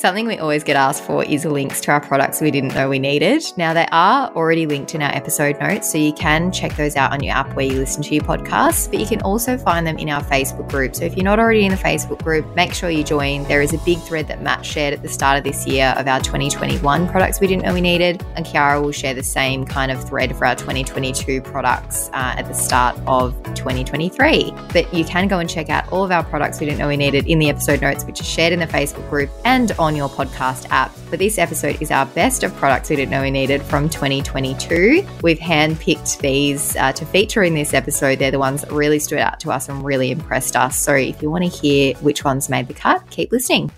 [0.00, 2.98] Something we always get asked for is links to our products we didn't know we
[2.98, 3.42] needed.
[3.58, 7.12] Now, they are already linked in our episode notes, so you can check those out
[7.12, 9.98] on your app where you listen to your podcasts, but you can also find them
[9.98, 10.96] in our Facebook group.
[10.96, 13.44] So if you're not already in the Facebook group, make sure you join.
[13.44, 16.08] There is a big thread that Matt shared at the start of this year of
[16.08, 19.92] our 2021 products we didn't know we needed, and Kiara will share the same kind
[19.92, 24.54] of thread for our 2022 products uh, at the start of 2023.
[24.72, 26.96] But you can go and check out all of our products we didn't know we
[26.96, 29.96] needed in the episode notes, which are shared in the Facebook group and on on
[29.96, 30.94] your podcast app.
[31.10, 35.04] But this episode is our best of products we didn't know we needed from 2022.
[35.22, 38.20] We've handpicked these uh, to feature in this episode.
[38.20, 40.76] They're the ones that really stood out to us and really impressed us.
[40.76, 43.72] So if you want to hear which ones made the cut, keep listening.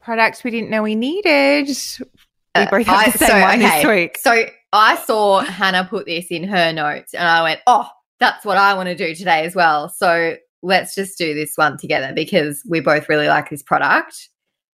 [0.00, 1.68] Products we didn't know we needed.
[1.68, 2.06] We
[2.54, 3.82] Uh, both have I- the same so, one okay.
[3.82, 4.18] this week.
[4.18, 7.86] So I saw Hannah put this in her notes and I went, oh,
[8.18, 9.90] that's what I want to do today as well.
[9.90, 14.30] So let's just do this one together because we both really like this product.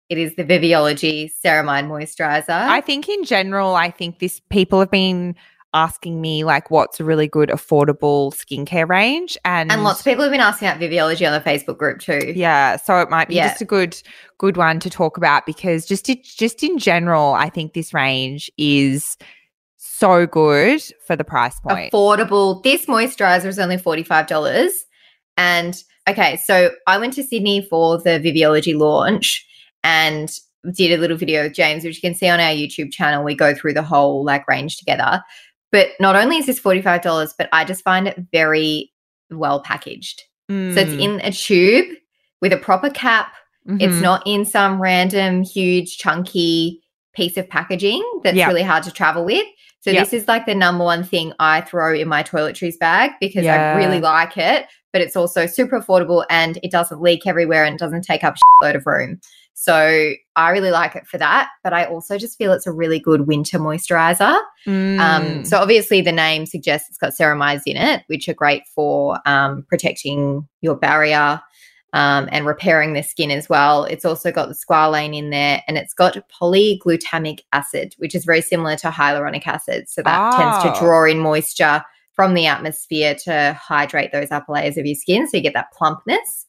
[0.09, 2.49] It is the Viviology Ceramide Moisturizer.
[2.49, 5.35] I think in general, I think this people have been
[5.73, 10.23] asking me like what's a really good affordable skincare range and and lots of people
[10.23, 12.33] have been asking about Viviology on the Facebook group too.
[12.35, 13.49] yeah so it might be Yeah.
[13.49, 13.95] just a good
[14.39, 18.49] good one to talk about because just it, just in general i think this range
[18.57, 19.15] is
[19.77, 22.63] so good for the price point affordable.
[22.63, 24.71] This moisturizer is only $45.
[25.37, 25.75] And
[26.07, 29.45] okay, so I went to Sydney for the Viviology launch
[29.83, 30.29] and
[30.73, 33.23] did a little video with James, which you can see on our YouTube channel.
[33.23, 35.21] We go through the whole like range together.
[35.71, 38.91] But not only is this $45, but I just find it very
[39.29, 40.23] well packaged.
[40.49, 41.95] So it's Mm, in a tube
[42.41, 43.33] with a proper cap.
[43.79, 44.01] It's mhm.
[44.01, 46.81] not in some random, huge, chunky
[47.13, 48.47] piece of packaging that's Yeah.
[48.47, 49.45] really hard to travel with.
[49.81, 50.03] So Yep.
[50.03, 53.71] this is like the number one thing I throw in my toiletries bag because Yeah.
[53.71, 57.79] I really like it, but it's also super affordable and it doesn't leak everywhere and
[57.79, 59.19] doesn't take up a load of room.
[59.53, 62.99] So I really like it for that, but I also just feel it's a really
[62.99, 64.37] good winter moisturizer.
[64.67, 65.47] Um, Mm.
[65.47, 69.65] so obviously the name suggests it's got ceramides in it, which are great for um,
[69.69, 71.41] protecting your barrier
[71.93, 73.83] um, and repairing the skin as well.
[73.85, 78.41] It's also got the squalane in there, and it's got polyglutamic acid, which is very
[78.41, 79.89] similar to hyaluronic acid.
[79.89, 80.73] So that tends Oh.
[80.73, 81.83] to draw in moisture
[82.13, 85.71] from the atmosphere to hydrate those upper layers of your skin, so you get that
[85.77, 86.45] plumpness.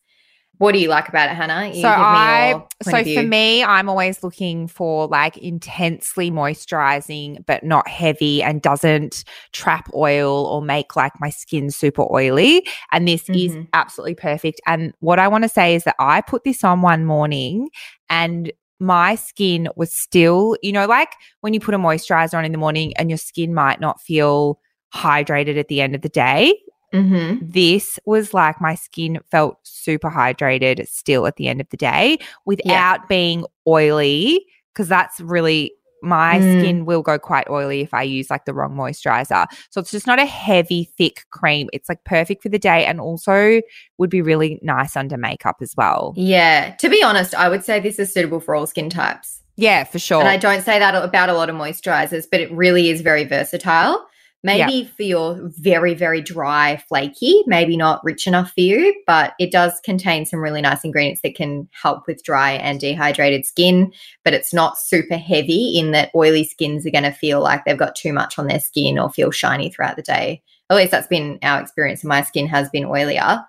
[0.61, 1.69] What do you like about it, Hannah?
[1.69, 7.89] You so I so for me, I'm always looking for like intensely moisturizing, but not
[7.89, 12.67] heavy and doesn't trap oil or make like my skin super oily.
[12.93, 13.69] And this is Mhm.
[13.73, 14.61] absolutely perfect.
[14.67, 17.71] And what I want to say is that I put this on one morning
[18.11, 22.53] and my skin was still, you know, like when you put a moisturizer on in
[22.53, 24.61] the morning and your skin might not feel
[24.95, 26.55] hydrated at the end of the day
[26.93, 27.39] Mhm.
[27.41, 32.19] this was like my skin felt super hydrated still at the end of the day
[32.47, 36.59] without being oily because that's really my Mm.
[36.59, 39.47] skin will go quite oily if I use like the wrong moisturizer.
[39.69, 41.69] So it's just not a heavy, thick cream.
[41.75, 43.61] It's like perfect for the day and also
[43.99, 46.15] would be really nice under makeup as well.
[46.17, 49.43] Yeah, to be honest, I would say this is suitable for all skin types.
[49.57, 50.21] Yeah, for sure.
[50.21, 53.25] And I don't say that about a lot of moisturizers, but it really is very
[53.25, 54.07] versatile.
[54.43, 59.53] Maybe for your very, very dry, flaky, maybe not rich enough for you, but it
[59.53, 63.93] does contain some really nice ingredients that can help with dry and dehydrated skin.
[64.25, 67.77] But it's not super heavy in that oily skins are going to feel like they've
[67.77, 70.43] got too much on their skin or feel shiny throughout the day.
[70.71, 72.03] At least that's been our experience.
[72.03, 73.45] My skin has been oilier.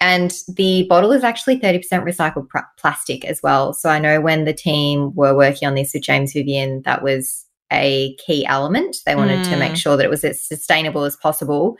[0.00, 3.74] And the bottle is actually 30% recycled pr- plastic as well.
[3.74, 7.44] So I know when the team were working on this with James Vivien, that was
[7.72, 8.96] a key element.
[9.06, 9.76] They wanted to make Mm.
[9.76, 11.76] sure that it was as sustainable as possible.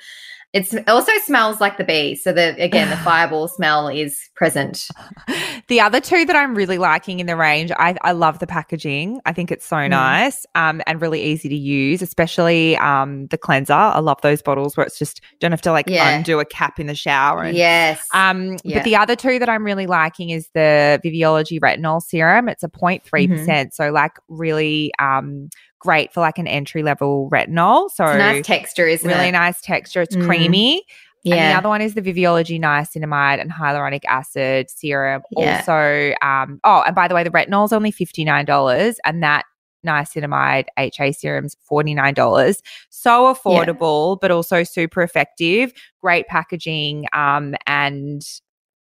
[0.52, 2.16] It's, it also smells like the bee.
[2.16, 4.88] So the again, the fireball smell is present.
[5.70, 9.20] the other two that I'm really liking in the range, I, I love the packaging.
[9.24, 9.90] I think it's so Mm.
[9.90, 13.72] nice um, and really easy to use, especially um, the cleanser.
[13.72, 16.10] I love those bottles where it's just don't have to like Yeah.
[16.16, 17.44] undo a cap in the shower.
[17.44, 18.06] And, Yes.
[18.12, 18.78] Um, Yeah.
[18.78, 22.48] But the other two that I'm really liking is the Viviology Retinol Serum.
[22.50, 23.28] It's a 0.3%.
[23.30, 23.68] Mm-hmm.
[23.72, 27.90] So, like, really um, great for like an entry level retinol.
[27.90, 29.32] So, it's a nice texture, isn't really it?
[29.32, 30.02] nice texture.
[30.02, 30.26] It's Mm.
[30.26, 30.82] creamy.
[31.24, 35.22] And the other one is the Viviology Niacinamide and Hyaluronic Acid Serum.
[35.32, 35.58] Yeah.
[35.58, 39.44] Also, um, oh, and by the way, the retinol is only $59 and that
[39.86, 42.60] niacinamide HA serums, $49.
[42.90, 45.72] So affordable, but also super effective.
[46.00, 47.06] Great packaging.
[47.12, 48.22] Um, and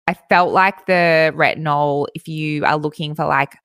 [0.06, 3.56] I felt like the retinol, if you are looking for like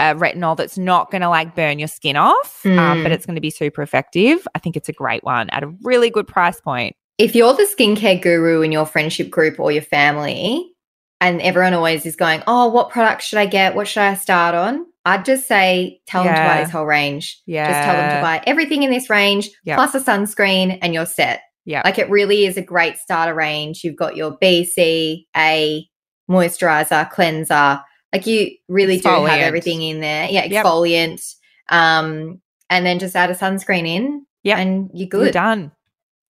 [0.00, 3.14] a retinol that's not going to like burn your skin off, um, but Mm.
[3.14, 6.08] it's going to be super effective, I think it's a great one at a really
[6.10, 6.94] good price point.
[7.18, 10.72] If you're the skincare guru in your friendship group or your family,
[11.20, 13.74] and everyone always is going, Oh, what product should I get?
[13.74, 14.86] What should I start on?
[15.04, 17.40] I'd just say, tell them to buy this whole range.
[17.46, 17.66] Yeah.
[17.66, 19.76] Just tell them to buy everything in this range, Yep.
[19.76, 21.40] plus a sunscreen, and you're set.
[21.64, 21.82] Yeah.
[21.84, 23.82] Like it really is a great starter range.
[23.84, 25.88] You've got your B, C, A,
[26.30, 27.80] moisturizer, cleanser.
[28.12, 30.28] Like you really do have everything in there.
[30.30, 30.64] Yeah, Yep.
[30.64, 31.34] exfoliant.
[31.68, 34.26] Um, and then just add a sunscreen in.
[34.44, 34.58] Yeah.
[34.58, 35.32] And you're You're good.
[35.32, 35.72] done.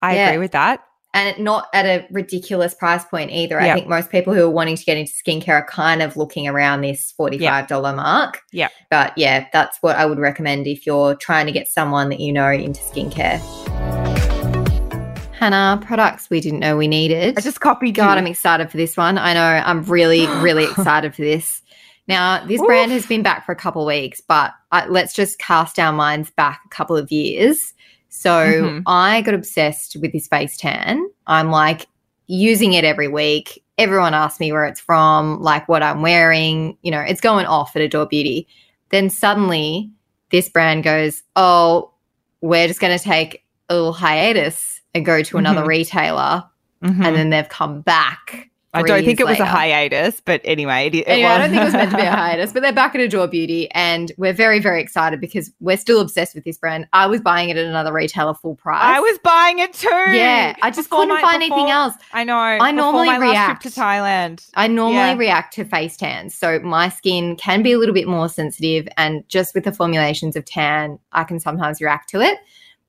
[0.03, 0.29] I Yeah.
[0.29, 0.81] agree with that.
[1.15, 3.59] and not at a ridiculous price point either.
[3.59, 6.47] I think most people who are wanting to get into skincare are kind of looking
[6.47, 8.43] around this $45 mark.
[8.53, 8.69] Yeah.
[8.91, 12.35] But yeah, that's what I would recommend if you're trying to get someone that you
[12.35, 13.41] know into skincare.
[15.33, 17.39] Hannah, products we didn't know we needed.
[17.39, 18.19] I just copied God, you.
[18.19, 19.17] I'm excited for this one.
[19.19, 21.63] I know I'm really, really excited for this.
[22.09, 25.39] Now, this brand has been back for a couple of weeks, but uh, let's just
[25.39, 27.75] cast our minds back a couple of years.
[28.09, 28.83] So Mhm.
[28.87, 31.05] I got obsessed with this face tan.
[31.27, 31.87] I'm like
[32.27, 33.63] using it every week.
[33.79, 36.77] Everyone asks me where it's from, like what I'm wearing.
[36.83, 38.49] You know, it's going off at Adore Beauty.
[38.91, 39.91] Then suddenly,
[40.31, 41.91] this brand goes, "Oh,
[42.41, 45.67] we're just going to take a little hiatus and go to another Mhm.
[45.67, 46.45] retailer."
[46.83, 47.05] Mhm.
[47.05, 48.49] And then they've come back.
[48.77, 51.51] I don't think it years was a hiatus, but anyway, it, it Anyway, I don't
[51.51, 54.13] think it was meant to be a hiatus, but they're back at Adore Beauty, and
[54.19, 56.87] we're very, very excited because we're still obsessed with this brand.
[56.93, 58.81] I was buying it at another retailer full price.
[58.83, 59.89] I was buying it too.
[59.89, 60.55] yeah.
[60.63, 61.95] I just Before couldn't my- find anything else.
[62.13, 62.37] I know.
[62.37, 63.63] I normally react.
[63.63, 64.49] trip to Thailand.
[64.55, 65.17] I normally Yeah.
[65.17, 69.27] react to face tans, so my skin can be a little bit more sensitive, and
[69.29, 72.39] just with the formulations of tan, I can sometimes react to it.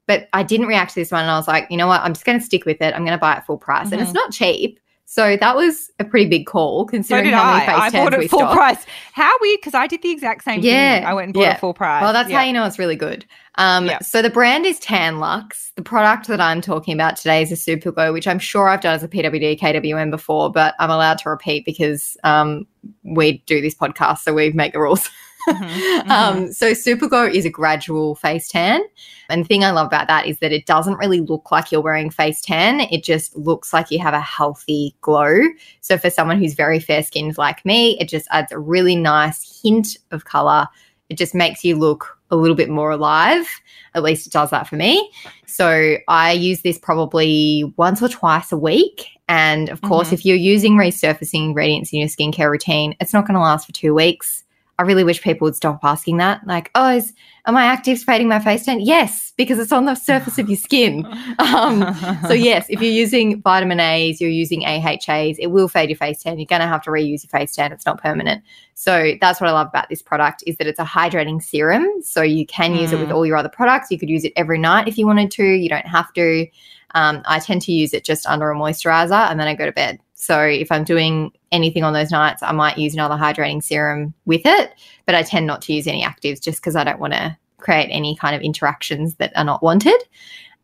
[0.07, 1.99] But I didn't react to this one, and I was like, you know what?
[2.01, 2.93] I'm just going to stick with it.
[2.95, 4.15] I'm going to buy it full price, and it's Mhm.
[4.15, 4.79] not cheap.
[5.09, 7.65] So that was a pretty big call considering did how many I.
[7.65, 8.55] face I bought we it full stocked.
[8.57, 8.85] price.
[9.13, 11.05] How weird, because I did the exact same Yeah, thing.
[11.05, 11.53] I went and bought yeah.
[11.53, 12.01] it full price.
[12.01, 12.39] Well, that's Yeah.
[12.39, 13.25] how you know it's really good.
[13.55, 13.99] Um, Yeah.
[13.99, 15.71] So the brand is Tan-Luxe.
[15.77, 18.81] The product that I'm talking about today is a Super Glow, which I'm sure I've
[18.81, 22.67] done as a PWD KWM before, but I'm allowed to repeat because um,
[23.03, 25.09] we do this podcast, so we make the rules.
[25.47, 28.81] Mhm, Um, so Super Glow is a gradual face tan.
[29.29, 31.81] And the thing I love about that is that it doesn't really look like you're
[31.81, 32.81] wearing face tan.
[32.81, 35.37] It just looks like you have a healthy glow.
[35.81, 39.61] So for someone who's very fair skinned like me, it just adds a really nice
[39.61, 40.67] hint of color.
[41.09, 43.47] It just makes you look a little bit more alive.
[43.95, 45.09] At least it does that for me.
[45.45, 49.07] So I use this probably once or twice a week.
[49.29, 50.13] And of course, Mhm.
[50.13, 53.73] if you're using resurfacing ingredients in your skincare routine, it's not going to last for
[53.73, 54.43] two weeks.
[54.79, 56.45] I really wish people would stop asking that.
[56.45, 57.11] Like, oh, is,
[57.45, 58.79] are my actives fading my face tan?
[58.79, 61.05] Yes, because it's on the surface of your skin.
[61.39, 61.95] Um,
[62.27, 66.21] so yes, if you're using vitamin A's, you're using AHAs, it will fade your face
[66.21, 66.37] tan.
[66.39, 67.71] You're going to have to reuse your face tan.
[67.71, 68.43] It's not permanent.
[68.73, 71.85] So that's what I love about this product is that it's a hydrating serum.
[72.03, 73.13] So you can use it with Mm.
[73.15, 73.89] all your other products.
[73.91, 75.43] You could use it every night if you wanted to.
[75.43, 76.47] You don't have to.
[76.95, 79.71] Um, I tend to use it just under a moisturizer and then I go to
[79.71, 79.99] bed.
[80.19, 84.41] So if I'm doing anything on those nights, I might use another hydrating serum with
[84.45, 84.73] it,
[85.05, 87.89] but I tend not to use any actives just because I don't want to create
[87.91, 90.03] any kind of interactions that are not wanted.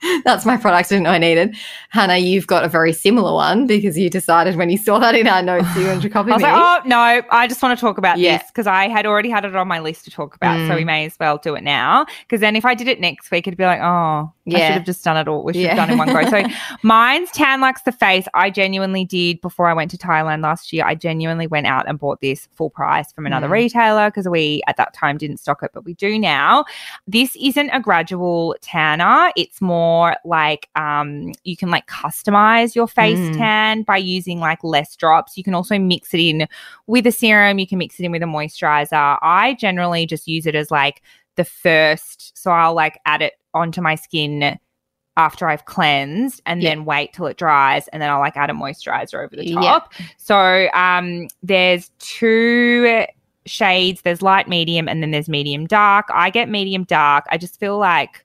[0.25, 1.55] That's my product I didn't know I needed.
[1.89, 5.27] Hannah, you've got a very similar one because you decided when you saw that in
[5.27, 6.49] our notes you wanted to copy I was me.
[6.49, 8.37] like, oh no, I just want to talk about Yeah.
[8.39, 10.83] this because I had already had it on my list to talk about, so we
[10.83, 10.85] Mm.
[10.87, 12.05] may as well do it now.
[12.23, 14.85] Because then if I did it next week, it'd be like, oh, I should have
[14.85, 15.43] just done it all.
[15.43, 15.75] We should Yeah.
[15.75, 16.29] have done it in one go.
[16.29, 16.43] So
[16.83, 18.25] mine's Tan-Luxe the face.
[18.33, 20.83] I genuinely did before I went to Thailand last year.
[20.85, 23.51] I genuinely went out and bought this full price from another Mm.
[23.51, 26.65] retailer because we at that time didn't stock it, but we do now.
[27.07, 29.31] This isn't a gradual tanner.
[29.37, 29.92] It's more
[30.25, 33.37] like um, you can like customize your face Mm.
[33.37, 35.37] tan by using like less drops.
[35.37, 36.47] You can also mix it in
[36.87, 37.59] with a serum.
[37.59, 39.17] You can mix it in with a moisturizer.
[39.21, 41.01] I generally just use it as like
[41.35, 42.37] the first.
[42.37, 44.57] So I'll like add it onto my skin
[45.15, 46.69] after I've cleansed and Yeah.
[46.71, 49.53] then wait till it dries and then I'll like add a moisturizer over the Yeah.
[49.61, 49.93] top.
[50.17, 53.05] So um there's two
[53.45, 54.01] shades.
[54.01, 56.05] There's light, medium, and then there's medium dark.
[56.13, 57.25] I get medium dark.
[57.29, 58.22] I just feel like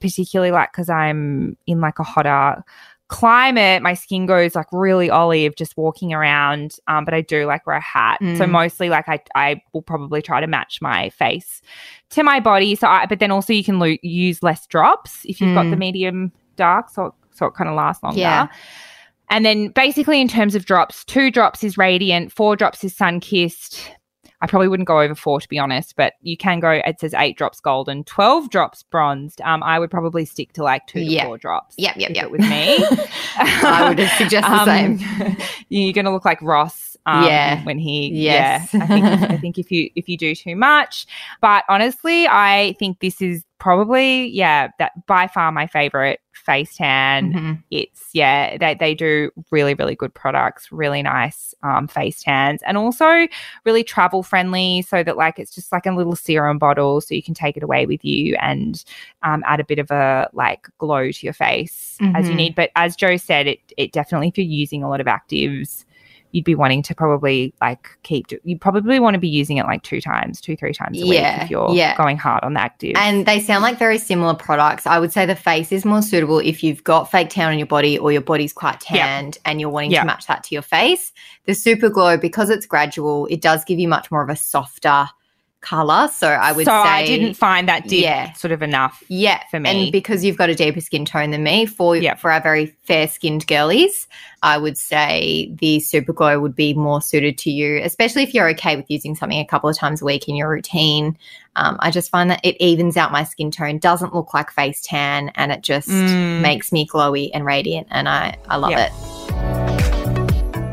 [0.00, 2.62] particularly like because I'm in like a hotter
[3.08, 6.76] climate, my skin goes like really olive just walking around.
[6.88, 8.18] Um, but I do like wear a hat.
[8.20, 8.50] So Mm.
[8.50, 11.60] mostly like I I will probably try to match my face
[12.10, 12.74] to my body.
[12.74, 15.76] So I but then also you can lo- use less drops if you've got the
[15.76, 15.80] Mm.
[15.80, 18.18] medium dark, so so it kind of lasts longer.
[18.20, 18.46] Yeah.
[19.30, 23.20] And then basically in terms of drops, two drops is radiant, four drops is sun
[23.20, 23.90] kissed.
[24.42, 26.70] I probably wouldn't go over four to be honest, but you can go.
[26.72, 29.40] It says eight drops gold and twelve drops bronzed.
[29.42, 31.74] Um, I would probably stick to like two to four drops.
[31.78, 32.24] Yep, yep, yep.
[32.24, 32.78] it was me.
[33.36, 35.36] I would suggest the Um, same.
[35.68, 36.90] You're going to look like Ross.
[37.06, 37.64] Um, Yeah.
[37.64, 38.72] when he Yes.
[38.72, 41.04] yeah I think I think if you if you do too much
[41.40, 47.32] but honestly I think this is probably yeah that by far my favorite face tan
[47.32, 47.62] Mhm.
[47.70, 52.76] it's yeah they, they do really really good products really nice um, face tans and
[52.76, 53.28] also
[53.64, 57.22] really travel friendly so that like it's just like a little serum bottle so you
[57.22, 58.84] can take it away with you and
[59.22, 62.36] um, add a bit of a like glow to your face as you Mhm.
[62.38, 65.84] need but as joe said it, it definitely if you're using a lot of actives
[66.32, 69.82] you'd be wanting to probably like keep you probably want to be using it like
[69.82, 71.96] two times two three times a week Yeah, if you're yeah.
[71.96, 74.86] going hard on the active And they sound like very similar products.
[74.86, 77.66] I would say the face is more suitable if you've got fake tan on your
[77.66, 79.04] body or your body's quite Yeah.
[79.06, 80.00] tanned and you're wanting Yeah.
[80.00, 81.12] to match that to your face.
[81.46, 85.06] The Super Glow, because it's gradual, it does give you much more of a softer
[85.62, 86.08] color.
[86.12, 88.32] So I would so say I didn't find that did Yeah.
[88.34, 89.70] sort of enough Yeah, for me.
[89.70, 92.14] And because you've got a deeper skin tone than me, for Yeah.
[92.16, 94.06] for our very fair skinned girlies,
[94.42, 98.48] I would say the Super Glow would be more suited to you, especially if you're
[98.50, 101.16] okay with using something a couple of times a week in your routine.
[101.56, 104.82] Um, I just find that it evens out my skin tone, doesn't look like face
[104.82, 106.40] tan, and it just Mm.
[106.40, 109.61] makes me glowy and radiant, and I I love it.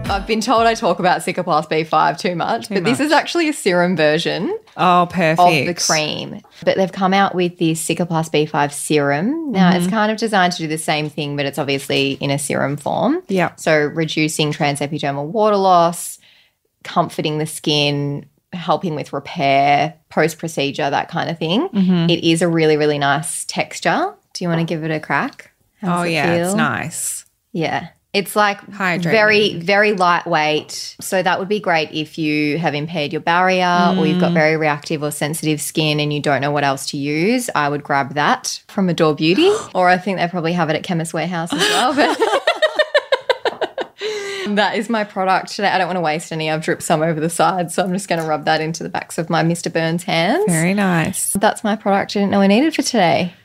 [0.10, 3.48] I've been told I talk about Cicaplast B5 too much, Too but this is actually
[3.48, 6.42] a serum version oh perfect of the cream.
[6.66, 9.52] But they've come out with the Cicaplast B5 serum.
[9.52, 12.40] Now it's kind of designed to do the same thing, but it's obviously in a
[12.40, 13.22] serum form.
[13.28, 16.18] yeah So reducing transepidermal water loss,
[16.84, 21.70] comforting the skin, helping with repair, post procedure, that kind of thing.
[21.70, 22.10] Mhm.
[22.10, 24.16] It is a really, really nice texture.
[24.34, 25.52] Do you want to give it a crack?
[25.82, 27.90] How oh yeah it's nice Yeah.
[28.12, 29.04] It's like Hydrating.
[29.04, 30.96] very, very lightweight.
[31.00, 34.34] So that would be great if you have impaired your barrier or you've got mm.
[34.34, 37.52] very reactive or sensitive skin and you don't know what else to use.
[37.54, 39.52] I would grab that from Adore Beauty.
[39.76, 41.94] or I think they probably have it at Chemist Warehouse as well.
[41.94, 42.18] But
[44.56, 45.68] that is my product today.
[45.68, 46.50] I don't want to waste any.
[46.50, 48.90] I've dripped some over the side, So I'm just going to rub that into the
[48.90, 49.72] backs of my Mr.
[49.72, 50.46] Burns hands.
[50.48, 53.36] very nice That's my product I didn't know I needed for today.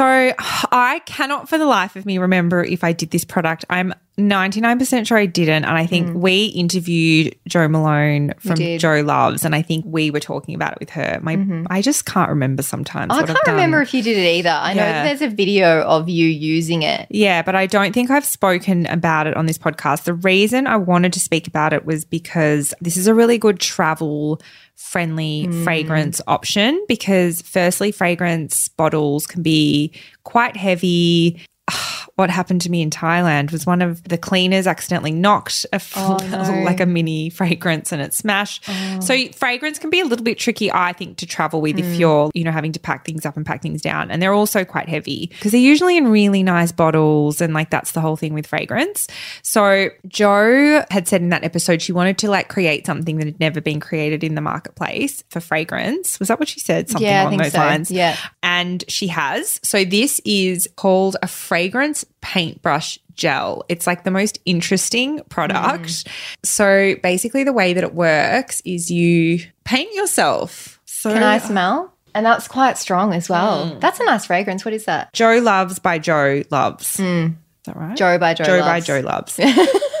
[0.00, 0.32] So
[0.72, 3.66] I cannot for the life of me remember if I did this product.
[3.68, 5.64] I'm 99% sure I didn't.
[5.64, 6.14] And I think mm.
[6.14, 8.56] we interviewed Jo Malone from.
[8.56, 11.18] Jo Loves, and I think we were talking about it with her.
[11.22, 11.66] My mm-hmm.
[11.70, 13.12] I just can't remember sometimes.
[13.12, 13.54] I what can't I've done.
[13.54, 14.50] remember if you did it either.
[14.50, 14.92] I know Yeah.
[14.92, 17.06] that there's a video of you using it.
[17.10, 20.04] Yeah, but I don't think I've spoken about it on this podcast.
[20.04, 23.58] The reason I wanted to speak about it was because this is a really good
[23.58, 24.40] travel
[24.80, 25.62] friendly mm.
[25.62, 29.92] fragrance option because firstly fragrance bottles can be
[30.24, 31.40] quite heavy.
[32.20, 36.18] What happened to me in Thailand was one of the cleaners accidentally knocked a Oh,
[36.30, 36.62] no.
[36.64, 38.64] like a mini fragrance and it smashed.
[38.68, 39.00] Oh.
[39.00, 41.94] So fragrance can be a little bit tricky, I think, to travel with if hmm.
[41.94, 44.10] you're, you know, having to pack things up and pack things down.
[44.10, 47.40] And they're also quite heavy because they're usually in really nice bottles.
[47.40, 49.08] And like that's the whole thing with fragrance.
[49.42, 53.40] So Jo had said in that episode she wanted to like create something that had
[53.40, 56.18] never been created in the marketplace for fragrance.
[56.18, 56.90] Was that what she said?
[56.90, 57.58] Something yeah, I along think those so.
[57.60, 58.18] lines Yeah.
[58.42, 59.58] and she has.
[59.62, 63.64] So this is called a fragrance paintbrush gel.
[63.68, 65.88] It's like the most interesting product.
[65.88, 66.08] Mm.
[66.44, 70.80] So basically the way that it works is you paint yourself.
[70.84, 71.92] So Can I smell?
[72.14, 73.66] And that's quite strong as well.
[73.66, 73.80] Mm.
[73.80, 74.64] That's a nice fragrance.
[74.64, 75.12] What is that?
[75.12, 77.00] Jo Loves by Jo Loves.
[77.00, 77.32] Is
[77.64, 77.94] that right?
[77.94, 77.96] Mm.
[77.96, 78.44] Joe by Joe.
[78.44, 79.40] Joe by Jo Loves.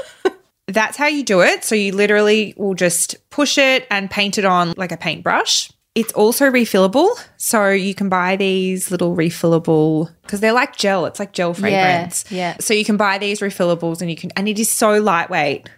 [0.68, 1.64] That's how you do it.
[1.64, 5.72] So you literally will just push it and paint it on like a paintbrush.
[5.94, 7.08] It's also refillable.
[7.36, 11.06] So you can buy these little refillable because they're like gel.
[11.06, 12.24] It's like gel fragrance.
[12.30, 12.56] yeah.
[12.60, 15.68] So you can buy these refillables and you can, and it is so lightweight.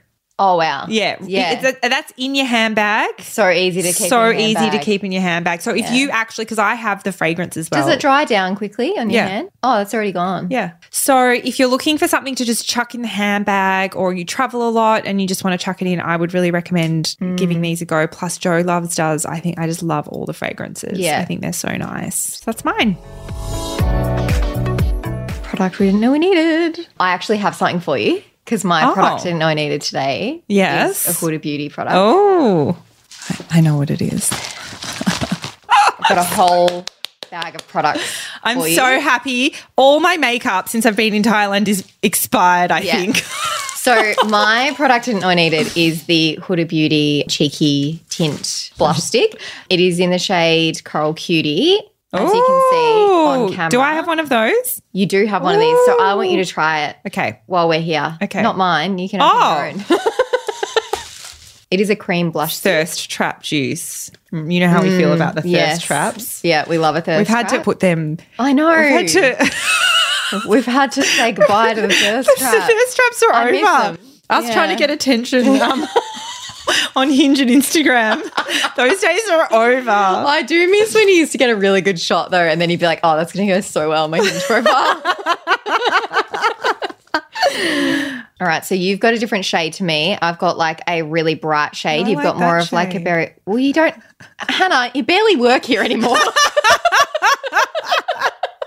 [0.44, 0.86] Oh wow.
[0.88, 1.18] Yeah.
[1.22, 1.52] Yeah.
[1.62, 3.20] It's a- that's in your handbag.
[3.20, 4.08] So easy to keep.
[4.08, 5.60] so in your easy to keep in your handbag.
[5.62, 5.92] So if Yeah.
[5.92, 7.86] you actually, because I have the fragrance as well.
[7.86, 9.28] Does it dry down quickly on your Yeah.
[9.28, 9.50] hand?
[9.62, 10.48] Oh, it's already gone.
[10.50, 10.72] Yeah.
[10.90, 14.68] So if you're looking for something to just chuck in the handbag or you travel
[14.68, 17.36] a lot and you just want to chuck it in, I would really recommend Mm.
[17.36, 18.08] giving these a go.
[18.08, 19.24] Plus, Jo Loves does.
[19.24, 20.98] I think I just love all the fragrances.
[20.98, 21.20] Yeah.
[21.20, 22.40] I think they're so nice.
[22.40, 22.96] So that's mine.
[25.44, 26.88] Product we didn't know we needed.
[26.98, 28.92] I actually have something for you because my Oh.
[28.92, 30.42] product I didn't know I needed today.
[30.48, 31.06] Yes.
[31.06, 31.94] Is a Huda Beauty product.
[31.96, 32.76] Oh,
[33.50, 34.30] I- know what it is.
[35.68, 36.84] I've got a whole
[37.30, 38.02] bag of products.
[38.42, 38.74] I'm for you.
[38.74, 39.54] so happy.
[39.76, 42.96] All my makeup since I've been in Thailand is expired, I Yeah.
[42.96, 43.24] think.
[43.82, 49.00] So my product I didn't know I needed is the Huda Beauty Cheeky Tint Blush
[49.00, 49.40] Stick.
[49.70, 51.80] It is in the shade Coral Cutie.
[52.14, 53.70] As you can see on camera.
[53.70, 54.82] Do I have one of those?
[54.92, 55.78] You do have one of these.
[55.86, 57.40] So I want you to try it Okay.
[57.46, 58.18] while we're here.
[58.22, 58.42] Okay.
[58.42, 58.98] Not mine.
[58.98, 59.64] You can have Oh.
[59.64, 59.84] your own.
[61.70, 62.70] It is a cream blush stick.
[62.86, 64.10] Thirst trap juice.
[64.30, 65.82] Mm, You know how we feel about the thirst Yes.
[65.82, 66.40] traps.
[66.44, 68.18] Yeah, we love a thirst We've had to put them.
[68.38, 68.68] I know.
[68.68, 69.50] We've had to.
[70.50, 72.54] We've had to say goodbye to the thirst traps.
[72.54, 73.96] the thirst traps are I over.
[73.96, 74.06] them.
[74.28, 75.86] Us trying to get attention um,
[76.96, 78.22] on Hinge and Instagram.
[78.76, 79.90] Those days are over.
[79.90, 82.70] I do miss when you used to get a really good shot though, and then
[82.70, 85.02] you'd be like, "Oh, that's going to go so well on my Hinge profile."
[88.40, 90.18] All right, so you've got a different shade to me.
[90.20, 92.06] I've got like a really bright shade.
[92.06, 93.04] I you've like got more of like a shade.
[93.04, 93.58] very well.
[93.58, 93.94] You don't,
[94.38, 94.90] Hannah.
[94.94, 96.16] You barely work here anymore.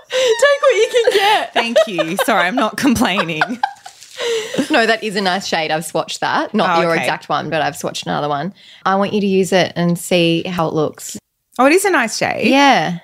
[0.08, 1.52] Take what you can get.
[1.54, 2.16] Thank you.
[2.24, 3.60] Sorry, I'm not complaining.
[4.70, 5.70] No, that is a nice shade.
[5.70, 6.52] I've swatched that.
[6.52, 7.00] Not Oh, your okay.
[7.00, 8.52] exact one, but I've swatched another one.
[8.84, 11.16] I want you to use it and see how it looks.
[11.58, 12.48] Oh, it is a nice shade.
[12.48, 12.98] Yeah.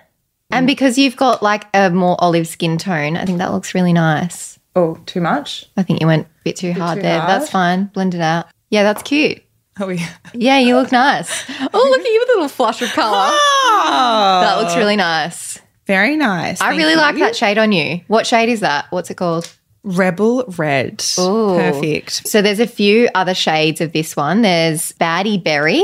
[0.50, 0.66] And mm.
[0.66, 4.58] because you've got like a more olive skin tone, I think that looks really nice.
[4.74, 5.66] Oh, too much?
[5.76, 7.20] I think you went a bit too hard too there.
[7.20, 7.84] but That's fine.
[7.86, 8.46] Blend it out.
[8.70, 9.42] Yeah, that's cute.
[9.80, 10.08] Oh, yeah.
[10.34, 11.44] Yeah, you look nice.
[11.50, 13.28] oh, look at you with a little flush of colour.
[13.30, 15.60] Oh, That looks really nice.
[15.86, 16.60] very nice.
[16.60, 18.00] I Thank really like that shade on you.
[18.08, 18.86] What shade is that?
[18.90, 19.50] What's it called?
[19.84, 21.04] Rebel red.
[21.18, 21.56] Ooh.
[21.56, 22.26] Perfect.
[22.28, 24.42] So there's a few other shades of this one.
[24.42, 25.82] There's Baddie Berry,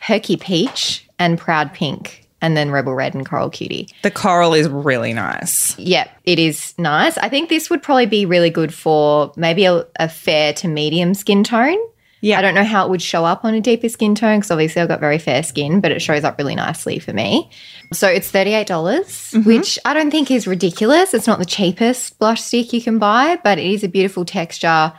[0.00, 3.88] Perky Peach, and Proud Pink, and then Rebel Red and Coral Cutie.
[4.02, 5.78] The coral is really nice.
[5.78, 7.16] Yep, it is nice.
[7.18, 11.14] I think this would probably be really good for maybe a, a fair to medium
[11.14, 11.78] skin tone.
[12.22, 12.38] Yeah.
[12.38, 14.80] I don't know how it would show up on a deeper skin tone because obviously
[14.80, 17.50] I've got very fair skin, but it shows up really nicely for me.
[17.92, 19.42] So it's $38, dollars Mm-hmm.
[19.46, 21.12] which I don't think is ridiculous.
[21.12, 24.92] It's not the cheapest blush stick you can buy, but it is a beautiful texture.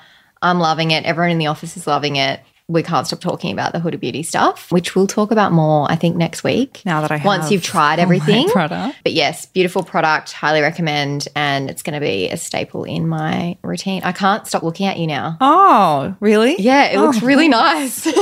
[0.44, 1.06] I'm loving it.
[1.06, 2.40] Everyone in the office is loving it.
[2.74, 5.96] We can't stop talking about the Huda Beauty stuff, which we'll talk about more, I
[5.96, 6.82] think, next week.
[6.86, 8.50] Now that I have Once you've tried everything.
[8.54, 13.58] But yes, beautiful product, highly recommend, and it's going to be a staple in my
[13.62, 14.02] routine.
[14.04, 15.38] I can't stop looking at you now.
[15.40, 16.56] Oh, really?
[16.60, 18.08] Yeah, it looks Oh, really nice.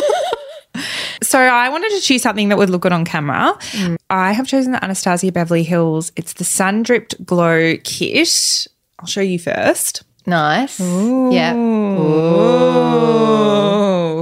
[1.24, 3.55] So I wanted to choose something that would look good on camera.
[3.72, 3.98] Mm.
[4.10, 6.12] I have chosen the Anastasia Beverly Hills.
[6.15, 8.67] It's the Sun Dripped Glow Kit.
[9.00, 10.03] I'll show you first.
[10.25, 10.80] Nice.
[10.80, 11.56] Yeah.
[11.56, 12.81] Ooh.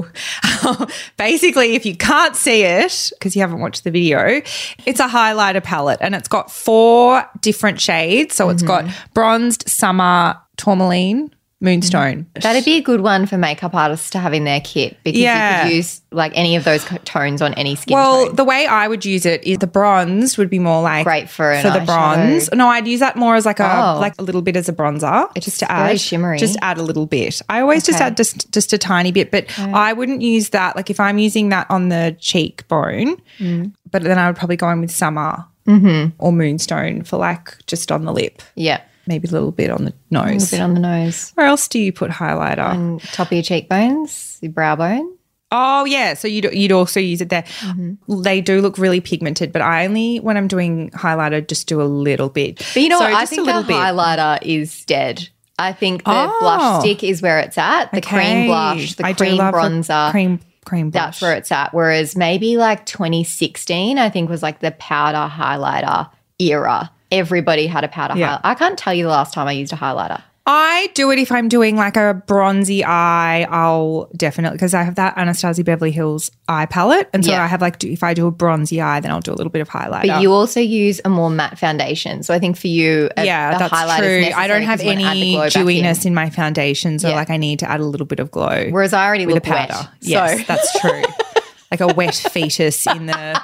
[1.18, 4.42] Basically, if you can't see it because you haven't watched the video,
[4.86, 8.36] it's a highlighter palette and it's got four different shades.
[8.36, 8.88] So it's mm-hmm.
[8.88, 12.26] got bronzed, summer, tourmaline, moonstone.
[12.36, 15.64] That'd be a good one for makeup artists to have in their kit because Yeah.
[15.64, 18.36] you could use like any of those tones on any skin Well, tone.
[18.36, 21.60] the way I would use it is the bronze would be more like Great for
[21.62, 21.86] for the eyeshadow.
[21.86, 22.50] bronze.
[22.54, 24.00] No, I'd use that more as like a Oh.
[24.00, 26.38] like a little bit as a bronzer, just to add very shimmery.
[26.40, 27.42] Just add a little bit.
[27.50, 30.76] I always just add just just a tiny bit, but I wouldn't use that.
[30.78, 33.74] Like if I'm using that on the cheekbone, Mm.
[33.92, 36.10] but then I would probably go in with summer Mm-hmm.
[36.18, 38.80] or moonstone for like just on the lip, Yeah.
[39.08, 40.26] Maybe a little bit on the nose.
[40.26, 41.32] A little bit on the nose.
[41.36, 42.60] Where else do you put highlighter?
[42.66, 45.16] On top of your cheekbones, your brow bone.
[45.52, 47.42] Oh yeah, so you'd you'd also use it there.
[47.42, 48.22] Mm-hmm.
[48.22, 51.84] They do look really pigmented, but I only when I'm doing highlighter just do a
[51.84, 52.58] little bit.
[52.58, 53.14] But you know So what?
[53.16, 55.28] I think a little the highlighter is dead.
[55.58, 56.38] I think the Oh.
[56.40, 57.92] blush stick is where it's at.
[57.92, 60.12] The cream blush, the I cream bronzer.
[60.12, 61.04] cream cream blush.
[61.04, 61.74] That's where it's at.
[61.74, 66.92] Whereas maybe like 2016, I think was like the powder highlighter era.
[67.12, 68.38] Everybody had a powder Yeah.
[68.38, 68.42] highlighter.
[68.44, 70.22] I can't tell you the last time I used a highlighter.
[70.52, 73.44] I do it if I'm doing like a bronzy eye.
[73.52, 77.44] I'll definitely because I have that Anastasia Beverly Hills eye palette, and so Yeah.
[77.44, 79.62] I have like if I do a bronzy eye, then I'll do a little bit
[79.62, 80.08] of highlighter.
[80.08, 82.24] But you also use a more matte foundation.
[82.24, 84.32] So I think for you, a, yeah, the that's highlighter true.
[84.36, 85.62] I don't have 'cause you wanna add the any back in.
[85.62, 86.14] dewiness in.
[86.16, 87.16] my foundation, so Yeah.
[87.16, 88.68] like I need to add a little bit of glow.
[88.72, 89.74] Whereas I already with look a powder.
[89.74, 89.88] wet.
[90.02, 91.04] Yes, So that's true.
[91.72, 93.40] like a wet fetus in the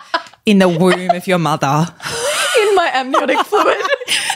[0.48, 1.88] in the womb of your mother.
[2.76, 3.78] In my amniotic fluid.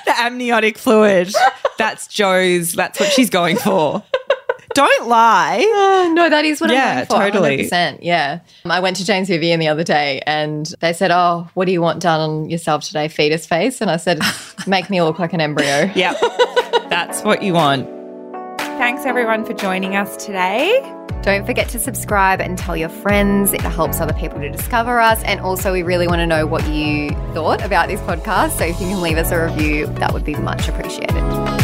[0.06, 1.34] the amniotic fluid.
[1.78, 2.74] That's Joe's.
[2.74, 4.04] That's what she's going for.
[4.76, 5.62] Don't lie.
[5.66, 7.32] Oh, no, that is what Yeah, I'm going for.
[7.32, 7.58] totally.
[7.66, 8.00] 100%.
[8.02, 8.40] Yeah.
[8.66, 11.82] I went to James Vivien the other day and they said, Oh, what do you
[11.82, 13.08] want done on yourself today?
[13.08, 13.82] Fetus face.
[13.82, 14.20] And I said,
[14.68, 15.92] Make me look like an embryo.
[15.96, 16.18] Yep.
[16.90, 17.88] That's what you want.
[18.60, 20.80] Thanks everyone for joining us today.
[21.22, 23.54] Don't forget to subscribe and tell your friends.
[23.54, 25.22] It helps other people to discover us.
[25.24, 28.58] And also, we really want to know what you thought about this podcast.
[28.58, 31.59] So if you can leave us a review, that would be much appreciated.